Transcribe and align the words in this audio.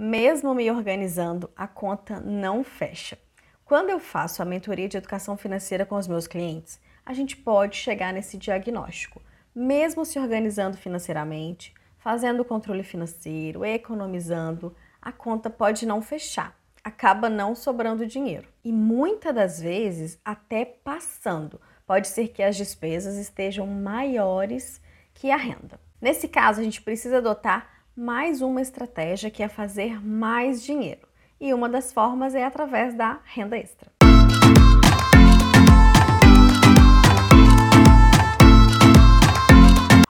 mesmo 0.00 0.54
me 0.54 0.70
organizando, 0.70 1.50
a 1.54 1.68
conta 1.68 2.20
não 2.20 2.64
fecha. 2.64 3.18
Quando 3.66 3.90
eu 3.90 4.00
faço 4.00 4.40
a 4.40 4.46
mentoria 4.46 4.88
de 4.88 4.96
educação 4.96 5.36
financeira 5.36 5.84
com 5.84 5.94
os 5.94 6.08
meus 6.08 6.26
clientes, 6.26 6.80
a 7.04 7.12
gente 7.12 7.36
pode 7.36 7.76
chegar 7.76 8.10
nesse 8.10 8.38
diagnóstico. 8.38 9.20
Mesmo 9.54 10.06
se 10.06 10.18
organizando 10.18 10.78
financeiramente, 10.78 11.74
fazendo 11.98 12.46
controle 12.46 12.82
financeiro, 12.82 13.62
economizando, 13.62 14.74
a 15.02 15.12
conta 15.12 15.50
pode 15.50 15.84
não 15.84 16.00
fechar, 16.00 16.58
acaba 16.82 17.28
não 17.28 17.54
sobrando 17.54 18.06
dinheiro. 18.06 18.48
E 18.64 18.72
muitas 18.72 19.34
das 19.34 19.60
vezes 19.60 20.18
até 20.24 20.64
passando. 20.64 21.60
Pode 21.86 22.08
ser 22.08 22.28
que 22.28 22.42
as 22.42 22.56
despesas 22.56 23.16
estejam 23.16 23.66
maiores 23.66 24.80
que 25.12 25.30
a 25.30 25.36
renda. 25.36 25.78
Nesse 26.00 26.26
caso, 26.26 26.58
a 26.58 26.64
gente 26.64 26.80
precisa 26.80 27.18
adotar 27.18 27.79
mais 28.00 28.40
uma 28.40 28.62
estratégia 28.62 29.30
que 29.30 29.42
é 29.42 29.48
fazer 29.48 30.02
mais 30.02 30.62
dinheiro. 30.62 31.06
E 31.38 31.52
uma 31.52 31.68
das 31.68 31.92
formas 31.92 32.34
é 32.34 32.42
através 32.42 32.94
da 32.94 33.20
renda 33.26 33.58
extra. 33.58 33.92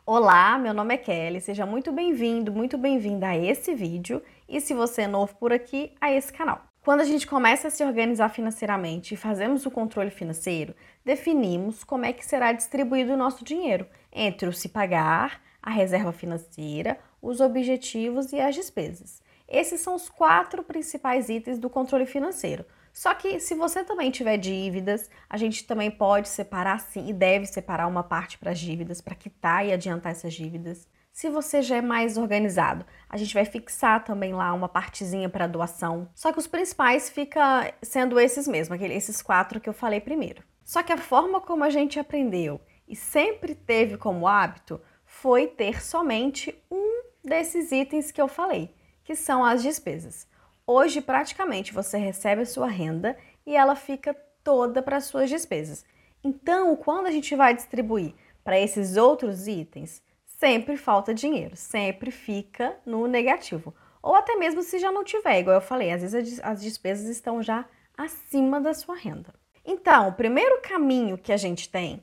Olá, 0.07 0.57
meu 0.57 0.73
nome 0.73 0.95
é 0.95 0.99
Kelly, 0.99 1.41
seja 1.41 1.67
muito 1.67 1.91
bem-vindo, 1.91 2.53
muito 2.53 2.79
bem-vinda 2.79 3.27
a 3.27 3.37
esse 3.37 3.75
vídeo 3.75 4.23
e 4.49 4.61
se 4.61 4.73
você 4.73 5.03
é 5.03 5.09
novo 5.09 5.35
por 5.35 5.53
aqui, 5.53 5.93
a 6.01 6.13
esse 6.13 6.33
canal. 6.33 6.63
Quando 6.85 7.01
a 7.01 7.05
gente 7.05 7.27
começa 7.27 7.67
a 7.67 7.71
se 7.73 7.83
organizar 7.83 8.29
financeiramente 8.29 9.15
e 9.15 9.17
fazemos 9.17 9.67
o 9.67 9.71
controle 9.71 10.11
financeiro, 10.11 10.77
definimos 11.05 11.83
como 11.83 12.05
é 12.05 12.13
que 12.13 12.25
será 12.25 12.53
distribuído 12.53 13.15
o 13.15 13.17
nosso 13.17 13.45
dinheiro 13.45 13.85
entre 14.13 14.49
o 14.49 14.53
se 14.53 14.69
pagar, 14.69 15.43
a 15.63 15.71
reserva 15.71 16.13
financeira, 16.13 16.99
os 17.21 17.41
objetivos 17.41 18.33
e 18.33 18.41
as 18.41 18.55
despesas. 18.55 19.23
Esses 19.49 19.81
são 19.81 19.95
os 19.95 20.09
quatro 20.09 20.63
principais 20.63 21.29
itens 21.29 21.59
do 21.59 21.69
controle 21.69 22.07
financeiro. 22.07 22.65
Só 22.93 23.15
que 23.15 23.41
se 23.41 23.55
você 23.55 23.85
também 23.85 24.11
tiver 24.11 24.37
dívidas, 24.37 25.09
a 25.29 25.37
gente 25.37 25.65
também 25.65 25.91
pode 25.91 26.29
separar 26.29 26.81
sim 26.81 27.09
e 27.09 27.13
deve 27.13 27.47
separar 27.47 27.87
uma 27.87 28.03
parte 28.03 28.39
para 28.39 28.51
as 28.51 28.59
dívidas, 28.59 29.01
para 29.01 29.15
quitar 29.15 29.67
e 29.67 29.73
adiantar 29.73 30.13
essas 30.13 30.35
dívidas. 30.35 30.89
Se 31.13 31.29
você 31.29 31.61
já 31.61 31.77
é 31.77 31.83
mais 31.83 32.17
organizado, 32.17 32.85
a 33.09 33.17
gente 33.17 33.35
vai 33.35 33.45
fixar 33.45 34.05
também 34.05 34.33
lá 34.33 34.53
uma 34.53 34.69
partezinha 34.69 35.29
para 35.29 35.47
doação. 35.47 36.09
Só 36.15 36.33
que 36.33 36.39
os 36.39 36.47
principais 36.47 37.11
fica 37.11 37.73
sendo 37.83 38.19
esses 38.19 38.49
aqueles 38.49 38.97
esses 38.97 39.21
quatro 39.21 39.61
que 39.61 39.69
eu 39.69 39.75
falei 39.75 40.01
primeiro. 40.01 40.43
Só 40.65 40.83
que 40.83 40.93
a 40.93 40.97
forma 40.97 41.41
como 41.41 41.65
a 41.65 41.71
gente 41.71 41.99
aprendeu 41.99 42.61
e 42.89 42.95
sempre 42.95 43.55
teve 43.55 43.97
como 43.97 44.27
hábito 44.27 44.81
foi 45.05 45.49
ter 45.49 45.83
somente 45.83 46.55
um 46.71 46.90
desses 47.31 47.71
itens 47.71 48.11
que 48.11 48.21
eu 48.21 48.27
falei, 48.27 48.75
que 49.05 49.15
são 49.15 49.45
as 49.45 49.63
despesas. 49.63 50.27
Hoje, 50.67 51.01
praticamente, 51.01 51.73
você 51.73 51.97
recebe 51.97 52.43
a 52.43 52.47
sua 52.47 52.67
renda 52.67 53.17
e 53.47 53.55
ela 53.55 53.77
fica 53.77 54.13
toda 54.43 54.83
para 54.83 55.01
suas 55.01 55.31
despesas. 55.31 55.85
Então, 56.25 56.75
quando 56.75 57.07
a 57.07 57.11
gente 57.13 57.37
vai 57.37 57.55
distribuir 57.55 58.15
para 58.43 58.59
esses 58.59 58.97
outros 58.97 59.47
itens, 59.47 60.03
sempre 60.27 60.77
falta 60.77 61.15
dinheiro, 61.15 61.57
sempre 61.57 62.11
fica 62.11 62.77
no 62.85 63.07
negativo. 63.07 63.73
Ou 64.03 64.17
até 64.17 64.35
mesmo 64.35 64.61
se 64.65 64.81
já 64.81 64.91
não 64.91 65.05
tiver, 65.05 65.39
igual 65.39 65.55
eu 65.55 65.61
falei, 65.61 65.93
às 65.93 66.03
vezes 66.03 66.41
as 66.43 66.61
despesas 66.61 67.09
estão 67.09 67.41
já 67.41 67.65
acima 67.97 68.61
da 68.61 68.75
sua 68.75 68.97
renda. 68.97 69.33
Então, 69.65 70.09
o 70.09 70.15
primeiro 70.15 70.61
caminho 70.63 71.17
que 71.17 71.33
a 71.33 71.37
gente 71.37 71.69
tem 71.69 72.03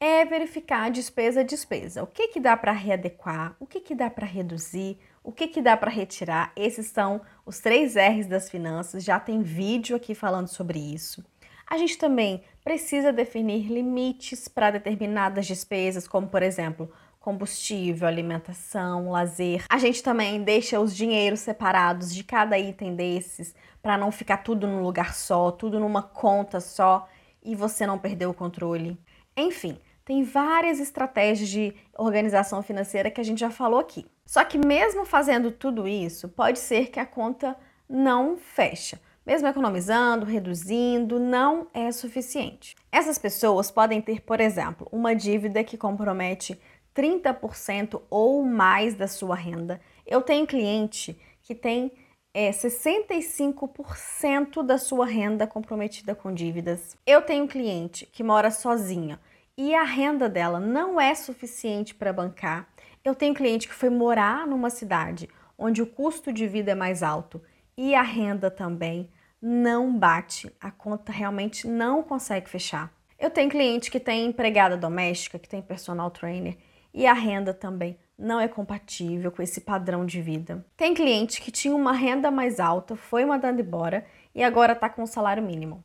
é 0.00 0.24
verificar 0.24 0.90
despesa 0.90 1.40
a 1.40 1.44
despesa. 1.44 2.02
O 2.02 2.06
que, 2.06 2.28
que 2.28 2.40
dá 2.40 2.56
para 2.56 2.72
readequar, 2.72 3.56
o 3.58 3.66
que, 3.66 3.80
que 3.80 3.94
dá 3.94 4.08
para 4.08 4.26
reduzir, 4.26 4.98
o 5.22 5.32
que, 5.32 5.48
que 5.48 5.60
dá 5.60 5.76
para 5.76 5.90
retirar. 5.90 6.52
Esses 6.56 6.86
são 6.86 7.20
os 7.44 7.58
três 7.58 7.94
R's 7.96 8.26
das 8.26 8.48
finanças, 8.48 9.04
já 9.04 9.18
tem 9.18 9.42
vídeo 9.42 9.96
aqui 9.96 10.14
falando 10.14 10.48
sobre 10.48 10.78
isso. 10.78 11.24
A 11.66 11.76
gente 11.76 11.98
também 11.98 12.42
precisa 12.64 13.12
definir 13.12 13.68
limites 13.70 14.48
para 14.48 14.70
determinadas 14.70 15.46
despesas, 15.46 16.08
como 16.08 16.28
por 16.28 16.42
exemplo, 16.42 16.90
combustível, 17.20 18.08
alimentação, 18.08 19.10
lazer. 19.10 19.64
A 19.68 19.78
gente 19.78 20.02
também 20.02 20.42
deixa 20.42 20.80
os 20.80 20.96
dinheiros 20.96 21.40
separados 21.40 22.14
de 22.14 22.24
cada 22.24 22.58
item 22.58 22.94
desses 22.94 23.54
para 23.82 23.98
não 23.98 24.10
ficar 24.10 24.38
tudo 24.38 24.66
num 24.66 24.82
lugar 24.82 25.14
só, 25.14 25.50
tudo 25.50 25.78
numa 25.78 26.02
conta 26.02 26.58
só 26.58 27.06
e 27.42 27.54
você 27.54 27.86
não 27.86 27.98
perder 27.98 28.26
o 28.26 28.34
controle. 28.34 28.98
Enfim, 29.36 29.78
tem 30.08 30.24
várias 30.24 30.80
estratégias 30.80 31.48
de 31.50 31.74
organização 31.94 32.62
financeira 32.62 33.10
que 33.10 33.20
a 33.20 33.24
gente 33.24 33.40
já 33.40 33.50
falou 33.50 33.78
aqui. 33.78 34.06
Só 34.24 34.42
que 34.42 34.56
mesmo 34.56 35.04
fazendo 35.04 35.50
tudo 35.50 35.86
isso, 35.86 36.30
pode 36.30 36.60
ser 36.60 36.88
que 36.88 36.98
a 36.98 37.04
conta 37.04 37.54
não 37.86 38.38
fecha. 38.38 38.98
Mesmo 39.26 39.46
economizando, 39.46 40.24
reduzindo, 40.24 41.20
não 41.20 41.66
é 41.74 41.92
suficiente. 41.92 42.74
Essas 42.90 43.18
pessoas 43.18 43.70
podem 43.70 44.00
ter, 44.00 44.22
por 44.22 44.40
exemplo, 44.40 44.88
uma 44.90 45.14
dívida 45.14 45.62
que 45.62 45.76
compromete 45.76 46.58
30% 46.96 48.00
ou 48.08 48.42
mais 48.42 48.94
da 48.94 49.06
sua 49.06 49.36
renda. 49.36 49.78
Eu 50.06 50.22
tenho 50.22 50.46
cliente 50.46 51.20
que 51.42 51.54
tem 51.54 51.92
é, 52.32 52.50
65% 52.50 54.62
da 54.62 54.78
sua 54.78 55.04
renda 55.04 55.46
comprometida 55.46 56.14
com 56.14 56.32
dívidas. 56.32 56.96
Eu 57.06 57.20
tenho 57.20 57.46
cliente 57.46 58.06
que 58.06 58.24
mora 58.24 58.50
sozinha 58.50 59.20
e 59.58 59.74
a 59.74 59.82
renda 59.82 60.28
dela 60.28 60.60
não 60.60 61.00
é 61.00 61.12
suficiente 61.16 61.92
para 61.92 62.12
bancar. 62.12 62.68
Eu 63.04 63.12
tenho 63.12 63.34
cliente 63.34 63.66
que 63.66 63.74
foi 63.74 63.90
morar 63.90 64.46
numa 64.46 64.70
cidade 64.70 65.28
onde 65.58 65.82
o 65.82 65.86
custo 65.86 66.32
de 66.32 66.46
vida 66.46 66.70
é 66.70 66.74
mais 66.76 67.02
alto 67.02 67.42
e 67.76 67.92
a 67.92 68.02
renda 68.02 68.52
também 68.52 69.10
não 69.42 69.98
bate, 69.98 70.48
a 70.60 70.70
conta 70.70 71.10
realmente 71.10 71.66
não 71.66 72.04
consegue 72.04 72.48
fechar. 72.48 72.92
Eu 73.18 73.30
tenho 73.30 73.50
cliente 73.50 73.90
que 73.90 73.98
tem 73.98 74.26
empregada 74.26 74.76
doméstica, 74.76 75.40
que 75.40 75.48
tem 75.48 75.60
personal 75.60 76.08
trainer 76.12 76.56
e 76.94 77.04
a 77.04 77.12
renda 77.12 77.52
também 77.52 77.98
não 78.16 78.38
é 78.38 78.46
compatível 78.46 79.32
com 79.32 79.42
esse 79.42 79.62
padrão 79.62 80.06
de 80.06 80.22
vida. 80.22 80.64
Tem 80.76 80.94
cliente 80.94 81.40
que 81.40 81.50
tinha 81.50 81.74
uma 81.74 81.92
renda 81.92 82.30
mais 82.30 82.60
alta, 82.60 82.94
foi 82.94 83.24
mandando 83.24 83.60
embora 83.60 84.06
e 84.32 84.44
agora 84.44 84.72
está 84.72 84.88
com 84.88 85.02
o 85.02 85.06
salário 85.06 85.42
mínimo. 85.42 85.82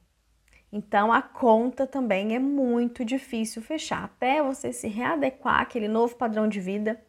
Então 0.76 1.14
a 1.14 1.22
conta 1.22 1.86
também 1.86 2.36
é 2.36 2.40
muito 2.40 3.06
difícil 3.06 3.62
fechar. 3.62 4.06
Até 4.06 4.42
você 4.42 4.74
se 4.74 4.88
readequar 4.88 5.62
àquele 5.62 5.88
novo 5.88 6.16
padrão 6.16 6.50
de 6.50 6.60
vida, 6.60 7.00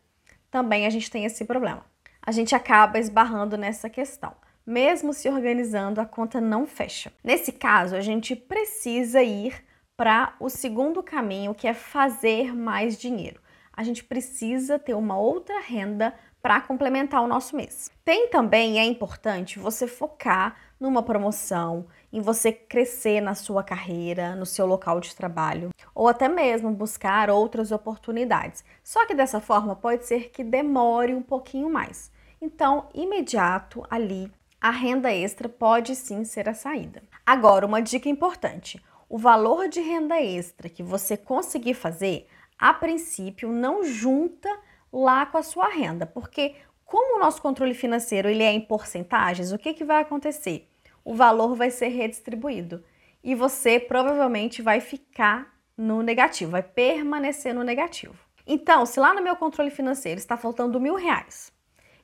também 0.50 0.84
a 0.84 0.90
gente 0.90 1.10
tem 1.10 1.24
esse 1.24 1.46
problema. 1.46 1.82
A 2.20 2.30
gente 2.30 2.54
acaba 2.54 2.98
esbarrando 2.98 3.56
nessa 3.56 3.88
questão. 3.88 4.34
Mesmo 4.66 5.14
se 5.14 5.30
organizando, 5.30 5.98
a 5.98 6.04
conta 6.04 6.42
não 6.42 6.66
fecha. 6.66 7.10
Nesse 7.24 7.52
caso, 7.52 7.96
a 7.96 8.02
gente 8.02 8.36
precisa 8.36 9.22
ir 9.22 9.54
para 9.96 10.34
o 10.38 10.50
segundo 10.50 11.02
caminho, 11.02 11.54
que 11.54 11.66
é 11.66 11.72
fazer 11.72 12.54
mais 12.54 12.98
dinheiro. 12.98 13.40
A 13.72 13.82
gente 13.82 14.04
precisa 14.04 14.78
ter 14.78 14.92
uma 14.92 15.18
outra 15.18 15.58
renda 15.60 16.14
para 16.42 16.60
complementar 16.60 17.22
o 17.22 17.26
nosso 17.26 17.56
mês. 17.56 17.90
Tem 18.04 18.28
também, 18.28 18.78
é 18.78 18.84
importante, 18.84 19.58
você 19.58 19.86
focar 19.86 20.54
numa 20.78 21.02
promoção, 21.02 21.86
em 22.14 22.20
você 22.20 22.52
crescer 22.52 23.20
na 23.20 23.34
sua 23.34 23.64
carreira, 23.64 24.36
no 24.36 24.46
seu 24.46 24.66
local 24.66 25.00
de 25.00 25.16
trabalho, 25.16 25.70
ou 25.92 26.06
até 26.06 26.28
mesmo 26.28 26.70
buscar 26.70 27.28
outras 27.28 27.72
oportunidades. 27.72 28.64
Só 28.84 29.04
que 29.04 29.16
dessa 29.16 29.40
forma 29.40 29.74
pode 29.74 30.06
ser 30.06 30.30
que 30.30 30.44
demore 30.44 31.12
um 31.12 31.20
pouquinho 31.20 31.68
mais. 31.68 32.12
Então, 32.40 32.88
imediato 32.94 33.84
ali, 33.90 34.30
a 34.60 34.70
renda 34.70 35.12
extra 35.12 35.48
pode 35.48 35.96
sim 35.96 36.24
ser 36.24 36.48
a 36.48 36.54
saída. 36.54 37.02
Agora, 37.26 37.66
uma 37.66 37.82
dica 37.82 38.08
importante: 38.08 38.80
o 39.08 39.18
valor 39.18 39.68
de 39.68 39.80
renda 39.80 40.22
extra 40.22 40.68
que 40.68 40.84
você 40.84 41.16
conseguir 41.16 41.74
fazer, 41.74 42.28
a 42.56 42.72
princípio, 42.72 43.50
não 43.50 43.82
junta 43.82 44.48
lá 44.92 45.26
com 45.26 45.36
a 45.36 45.42
sua 45.42 45.66
renda, 45.66 46.06
porque 46.06 46.54
como 46.84 47.16
o 47.16 47.18
nosso 47.18 47.42
controle 47.42 47.74
financeiro 47.74 48.28
ele 48.28 48.44
é 48.44 48.52
em 48.52 48.60
porcentagens, 48.60 49.50
o 49.50 49.58
que, 49.58 49.74
que 49.74 49.84
vai 49.84 50.00
acontecer? 50.00 50.70
O 51.04 51.14
valor 51.14 51.54
vai 51.54 51.70
ser 51.70 51.88
redistribuído 51.88 52.82
e 53.22 53.34
você 53.34 53.78
provavelmente 53.78 54.62
vai 54.62 54.80
ficar 54.80 55.54
no 55.76 56.02
negativo, 56.02 56.52
vai 56.52 56.62
permanecer 56.62 57.54
no 57.54 57.62
negativo. 57.62 58.14
Então, 58.46 58.84
se 58.84 59.00
lá 59.00 59.14
no 59.14 59.22
meu 59.22 59.36
controle 59.36 59.70
financeiro 59.70 60.18
está 60.18 60.36
faltando 60.36 60.80
mil 60.80 60.94
reais 60.94 61.52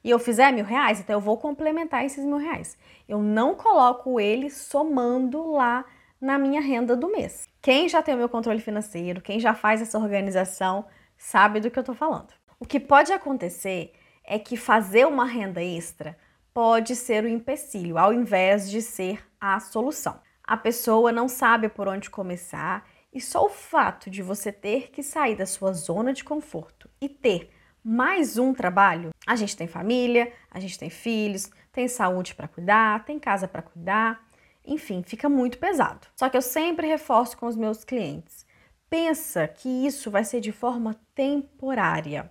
e 0.02 0.10
eu 0.10 0.18
fizer 0.18 0.52
mil 0.52 0.64
reais, 0.64 1.00
então 1.00 1.16
eu 1.16 1.20
vou 1.20 1.36
complementar 1.36 2.04
esses 2.04 2.24
mil 2.24 2.38
reais. 2.38 2.76
Eu 3.08 3.20
não 3.20 3.54
coloco 3.54 4.18
ele 4.18 4.48
somando 4.48 5.52
lá 5.52 5.84
na 6.20 6.38
minha 6.38 6.60
renda 6.60 6.96
do 6.96 7.10
mês. 7.10 7.48
Quem 7.60 7.88
já 7.88 8.02
tem 8.02 8.14
o 8.14 8.18
meu 8.18 8.28
controle 8.28 8.60
financeiro, 8.60 9.20
quem 9.20 9.38
já 9.38 9.54
faz 9.54 9.82
essa 9.82 9.98
organização, 9.98 10.86
sabe 11.16 11.60
do 11.60 11.70
que 11.70 11.78
eu 11.78 11.82
estou 11.82 11.94
falando. 11.94 12.32
O 12.58 12.66
que 12.66 12.80
pode 12.80 13.12
acontecer 13.12 13.92
é 14.24 14.38
que 14.38 14.56
fazer 14.56 15.06
uma 15.06 15.24
renda 15.24 15.62
extra 15.62 16.16
pode 16.60 16.94
ser 16.94 17.24
o 17.24 17.28
empecilho, 17.28 17.96
ao 17.96 18.12
invés 18.12 18.70
de 18.70 18.82
ser 18.82 19.26
a 19.40 19.58
solução. 19.60 20.20
A 20.44 20.58
pessoa 20.58 21.10
não 21.10 21.26
sabe 21.26 21.70
por 21.70 21.88
onde 21.88 22.10
começar 22.10 22.86
e 23.10 23.18
só 23.18 23.46
o 23.46 23.48
fato 23.48 24.10
de 24.10 24.20
você 24.20 24.52
ter 24.52 24.90
que 24.90 25.02
sair 25.02 25.34
da 25.34 25.46
sua 25.46 25.72
zona 25.72 26.12
de 26.12 26.22
conforto 26.22 26.86
e 27.00 27.08
ter 27.08 27.50
mais 27.82 28.36
um 28.36 28.52
trabalho 28.52 29.08
A 29.26 29.36
gente 29.36 29.56
tem 29.56 29.66
família, 29.66 30.34
a 30.50 30.60
gente 30.60 30.78
tem 30.78 30.90
filhos, 30.90 31.50
tem 31.72 31.88
saúde 31.88 32.34
para 32.34 32.46
cuidar, 32.46 33.06
tem 33.06 33.18
casa 33.18 33.48
para 33.48 33.62
cuidar, 33.62 34.22
enfim, 34.62 35.02
fica 35.02 35.30
muito 35.30 35.56
pesado. 35.56 36.08
Só 36.14 36.28
que 36.28 36.36
eu 36.36 36.42
sempre 36.42 36.86
reforço 36.86 37.38
com 37.38 37.46
os 37.46 37.56
meus 37.56 37.84
clientes: 37.84 38.44
pensa 38.90 39.48
que 39.48 39.86
isso 39.86 40.10
vai 40.10 40.24
ser 40.24 40.42
de 40.42 40.52
forma 40.52 40.94
temporária 41.14 42.30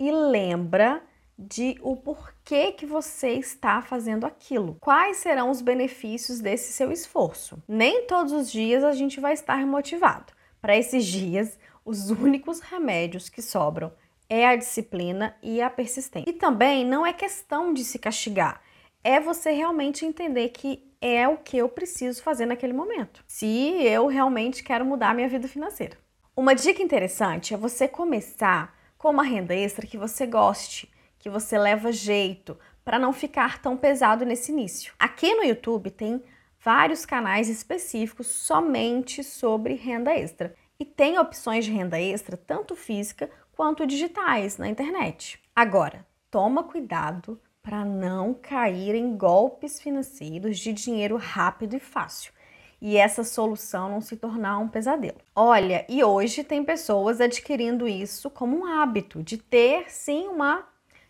e 0.00 0.10
lembra 0.10 1.02
de 1.38 1.78
o 1.82 1.94
porquê 1.94 2.72
que 2.72 2.84
você 2.84 3.30
está 3.34 3.80
fazendo 3.80 4.26
aquilo. 4.26 4.76
Quais 4.80 5.18
serão 5.18 5.50
os 5.50 5.60
benefícios 5.62 6.40
desse 6.40 6.72
seu 6.72 6.90
esforço? 6.90 7.62
Nem 7.68 8.06
todos 8.06 8.32
os 8.32 8.50
dias 8.50 8.82
a 8.82 8.92
gente 8.92 9.20
vai 9.20 9.34
estar 9.34 9.64
motivado. 9.64 10.32
Para 10.60 10.76
esses 10.76 11.06
dias, 11.06 11.56
os 11.84 12.10
únicos 12.10 12.58
remédios 12.58 13.28
que 13.28 13.40
sobram 13.40 13.92
é 14.28 14.46
a 14.46 14.56
disciplina 14.56 15.36
e 15.42 15.62
a 15.62 15.70
persistência. 15.70 16.28
E 16.28 16.32
também 16.32 16.84
não 16.84 17.06
é 17.06 17.12
questão 17.12 17.72
de 17.72 17.84
se 17.84 17.98
castigar, 17.98 18.60
é 19.02 19.20
você 19.20 19.52
realmente 19.52 20.04
entender 20.04 20.48
que 20.50 20.86
é 21.00 21.26
o 21.28 21.38
que 21.38 21.56
eu 21.56 21.68
preciso 21.68 22.22
fazer 22.22 22.44
naquele 22.46 22.72
momento. 22.72 23.24
Se 23.26 23.46
eu 23.46 24.06
realmente 24.06 24.62
quero 24.62 24.84
mudar 24.84 25.14
minha 25.14 25.28
vida 25.28 25.46
financeira. 25.46 25.96
Uma 26.36 26.54
dica 26.54 26.82
interessante 26.82 27.54
é 27.54 27.56
você 27.56 27.88
começar 27.88 28.76
com 28.98 29.10
uma 29.10 29.22
renda 29.22 29.54
extra 29.54 29.86
que 29.86 29.96
você 29.96 30.26
goste, 30.26 30.90
que 31.28 31.30
você 31.30 31.58
leva 31.58 31.92
jeito, 31.92 32.58
para 32.82 32.98
não 32.98 33.12
ficar 33.12 33.60
tão 33.60 33.76
pesado 33.76 34.24
nesse 34.24 34.50
início. 34.50 34.94
Aqui 34.98 35.34
no 35.34 35.44
YouTube 35.44 35.90
tem 35.90 36.22
vários 36.58 37.04
canais 37.04 37.50
específicos 37.50 38.26
somente 38.26 39.22
sobre 39.22 39.74
renda 39.74 40.10
extra. 40.14 40.54
E 40.80 40.86
tem 40.86 41.18
opções 41.18 41.66
de 41.66 41.70
renda 41.70 42.00
extra, 42.00 42.34
tanto 42.34 42.74
física 42.74 43.28
quanto 43.52 43.86
digitais, 43.86 44.56
na 44.56 44.68
internet. 44.68 45.38
Agora, 45.54 46.06
toma 46.30 46.62
cuidado 46.62 47.38
para 47.62 47.84
não 47.84 48.32
cair 48.32 48.94
em 48.94 49.14
golpes 49.14 49.78
financeiros 49.78 50.58
de 50.58 50.72
dinheiro 50.72 51.16
rápido 51.16 51.76
e 51.76 51.80
fácil. 51.80 52.32
E 52.80 52.96
essa 52.96 53.22
solução 53.22 53.90
não 53.90 54.00
se 54.00 54.16
tornar 54.16 54.58
um 54.58 54.68
pesadelo. 54.68 55.18
Olha, 55.36 55.84
e 55.90 56.02
hoje 56.02 56.42
tem 56.42 56.64
pessoas 56.64 57.20
adquirindo 57.20 57.86
isso 57.86 58.30
como 58.30 58.56
um 58.56 58.64
hábito 58.64 59.22
de 59.22 59.36
ter 59.36 59.90
sim 59.90 60.28
uma 60.28 60.64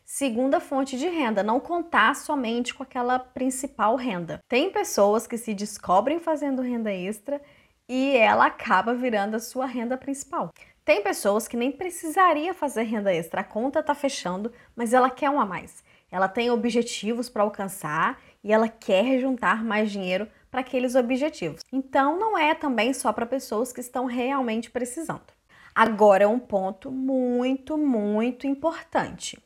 segunda 0.09 0.59
fonte 0.59 0.97
de 0.97 1.07
renda, 1.07 1.43
não 1.43 1.61
contar 1.61 2.17
somente 2.17 2.73
com 2.73 2.83
aquela 2.83 3.19
principal 3.19 3.95
renda. 3.95 4.41
Tem 4.49 4.73
pessoas 4.73 5.27
que 5.27 5.37
se 5.37 5.53
descobrem 5.53 6.19
fazendo 6.19 6.63
renda 6.63 6.91
extra 6.91 7.43
e 7.87 8.17
ela 8.17 8.47
acaba 8.47 8.95
virando 8.95 9.37
a 9.37 9.39
sua 9.39 9.67
renda 9.67 9.99
principal. 9.99 10.51
Tem 10.83 11.03
pessoas 11.03 11.47
que 11.47 11.59
nem 11.59 11.71
precisaria 11.71 12.55
fazer 12.55 12.85
renda 12.85 13.13
extra, 13.13 13.43
a 13.43 13.45
conta 13.45 13.81
está 13.81 13.95
fechando, 13.95 14.51
mas 14.75 14.95
ela 14.95 15.11
quer 15.11 15.29
um 15.29 15.39
a 15.39 15.45
mais. 15.45 15.85
Ela 16.11 16.27
tem 16.27 16.51
objetivos 16.51 17.29
para 17.29 17.43
alcançar 17.43 18.19
e 18.43 18.51
ela 18.51 18.67
quer 18.67 19.19
juntar 19.19 19.63
mais 19.63 19.93
dinheiro 19.93 20.27
para 20.51 20.61
aqueles 20.61 20.95
objetivos. 20.95 21.61
Então 21.71 22.19
não 22.19 22.39
é 22.39 22.55
também 22.55 22.95
só 22.95 23.13
para 23.13 23.27
pessoas 23.27 23.75
que 23.75 23.81
estão 23.81 24.07
realmente 24.07 24.71
precisando. 24.71 25.37
Agora 25.75 26.25
é 26.25 26.27
um 26.27 26.39
ponto 26.39 26.91
muito, 26.91 27.77
muito 27.77 28.47
importante. 28.47 29.39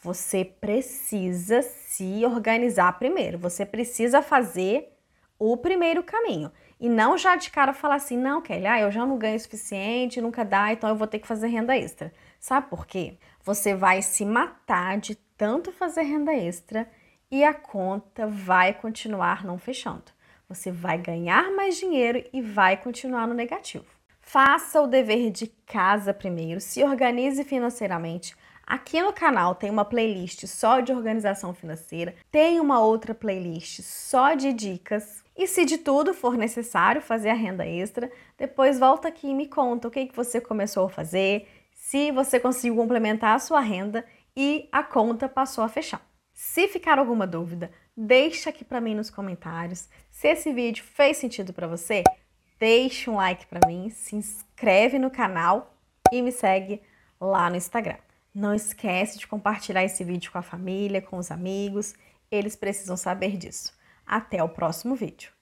Você 0.00 0.44
precisa 0.44 1.62
se 1.62 2.24
organizar 2.24 2.98
primeiro. 2.98 3.38
Você 3.38 3.66
precisa 3.66 4.22
fazer 4.22 4.92
o 5.38 5.56
primeiro 5.56 6.02
caminho. 6.02 6.50
E 6.80 6.88
não 6.88 7.18
já 7.18 7.36
de 7.36 7.50
cara 7.50 7.72
falar 7.72 7.96
assim, 7.96 8.16
não, 8.16 8.40
Kelly, 8.40 8.66
ah, 8.66 8.80
eu 8.80 8.90
já 8.90 9.04
não 9.04 9.18
ganho 9.18 9.36
o 9.36 9.40
suficiente, 9.40 10.20
nunca 10.20 10.44
dá, 10.44 10.72
então 10.72 10.88
eu 10.88 10.96
vou 10.96 11.06
ter 11.06 11.18
que 11.18 11.26
fazer 11.26 11.48
renda 11.48 11.76
extra. 11.76 12.12
Sabe 12.38 12.68
por 12.68 12.86
quê? 12.86 13.18
Você 13.42 13.74
vai 13.74 14.02
se 14.02 14.24
matar 14.24 14.98
de 14.98 15.16
tanto 15.36 15.72
fazer 15.72 16.02
renda 16.02 16.32
extra 16.32 16.88
e 17.30 17.42
a 17.44 17.52
conta 17.52 18.26
vai 18.26 18.72
continuar 18.72 19.44
não 19.44 19.58
fechando. 19.58 20.04
Você 20.48 20.70
vai 20.70 20.98
ganhar 20.98 21.50
mais 21.52 21.76
dinheiro 21.76 22.24
e 22.32 22.40
vai 22.40 22.76
continuar 22.76 23.26
no 23.26 23.34
negativo. 23.34 23.97
Faça 24.30 24.82
o 24.82 24.86
dever 24.86 25.30
de 25.30 25.46
casa 25.64 26.12
primeiro, 26.12 26.60
se 26.60 26.84
organize 26.84 27.42
financeiramente. 27.44 28.36
Aqui 28.62 29.00
no 29.00 29.10
canal 29.10 29.54
tem 29.54 29.70
uma 29.70 29.86
playlist 29.86 30.46
só 30.46 30.80
de 30.80 30.92
organização 30.92 31.54
financeira, 31.54 32.14
tem 32.30 32.60
uma 32.60 32.78
outra 32.78 33.14
playlist 33.14 33.80
só 33.80 34.34
de 34.34 34.52
dicas 34.52 35.24
e 35.34 35.46
se 35.46 35.64
de 35.64 35.78
tudo 35.78 36.12
for 36.12 36.36
necessário 36.36 37.00
fazer 37.00 37.30
a 37.30 37.34
renda 37.34 37.66
extra, 37.66 38.12
depois 38.36 38.78
volta 38.78 39.08
aqui 39.08 39.28
e 39.28 39.34
me 39.34 39.48
conta 39.48 39.88
o 39.88 39.90
que, 39.90 40.04
que 40.04 40.14
você 40.14 40.42
começou 40.42 40.84
a 40.84 40.90
fazer, 40.90 41.48
se 41.72 42.12
você 42.12 42.38
conseguiu 42.38 42.76
complementar 42.76 43.34
a 43.34 43.38
sua 43.38 43.60
renda 43.60 44.04
e 44.36 44.68
a 44.70 44.82
conta 44.82 45.26
passou 45.26 45.64
a 45.64 45.70
fechar. 45.70 46.06
Se 46.34 46.68
ficar 46.68 46.98
alguma 46.98 47.26
dúvida, 47.26 47.70
deixa 47.96 48.50
aqui 48.50 48.62
para 48.62 48.78
mim 48.78 48.94
nos 48.94 49.08
comentários. 49.08 49.88
Se 50.10 50.28
esse 50.28 50.52
vídeo 50.52 50.84
fez 50.84 51.16
sentido 51.16 51.54
para 51.54 51.66
você, 51.66 52.04
deixa 52.58 53.10
um 53.10 53.16
like 53.16 53.46
para 53.46 53.66
mim, 53.66 53.90
se 53.90 54.16
inscreve 54.16 54.98
no 54.98 55.10
canal 55.10 55.74
e 56.12 56.20
me 56.22 56.32
segue 56.32 56.82
lá 57.20 57.48
no 57.48 57.56
Instagram. 57.56 57.98
Não 58.34 58.54
esquece 58.54 59.18
de 59.18 59.26
compartilhar 59.26 59.84
esse 59.84 60.04
vídeo 60.04 60.30
com 60.30 60.38
a 60.38 60.42
família, 60.42 61.02
com 61.02 61.18
os 61.18 61.30
amigos, 61.30 61.94
eles 62.30 62.54
precisam 62.54 62.96
saber 62.96 63.36
disso. 63.36 63.72
Até 64.06 64.42
o 64.42 64.48
próximo 64.48 64.94
vídeo. 64.94 65.32